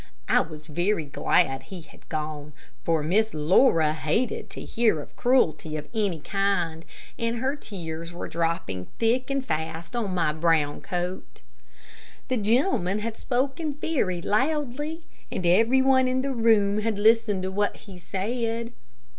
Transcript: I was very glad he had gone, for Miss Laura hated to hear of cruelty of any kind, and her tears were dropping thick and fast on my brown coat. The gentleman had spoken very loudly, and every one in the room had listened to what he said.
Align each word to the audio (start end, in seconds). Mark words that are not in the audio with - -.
I 0.27 0.39
was 0.41 0.65
very 0.65 1.05
glad 1.05 1.61
he 1.61 1.81
had 1.81 2.09
gone, 2.09 2.53
for 2.83 3.03
Miss 3.03 3.35
Laura 3.35 3.93
hated 3.93 4.49
to 4.49 4.63
hear 4.65 4.99
of 4.99 5.15
cruelty 5.15 5.77
of 5.77 5.87
any 5.93 6.21
kind, 6.21 6.85
and 7.19 7.35
her 7.37 7.55
tears 7.55 8.11
were 8.11 8.27
dropping 8.27 8.87
thick 8.97 9.29
and 9.29 9.45
fast 9.45 9.95
on 9.95 10.15
my 10.15 10.33
brown 10.33 10.81
coat. 10.81 11.41
The 12.29 12.37
gentleman 12.37 12.97
had 12.97 13.15
spoken 13.15 13.75
very 13.75 14.23
loudly, 14.23 15.03
and 15.31 15.45
every 15.45 15.83
one 15.83 16.07
in 16.07 16.23
the 16.23 16.33
room 16.33 16.79
had 16.79 16.97
listened 16.97 17.43
to 17.43 17.51
what 17.51 17.75
he 17.85 17.99
said. 17.99 18.73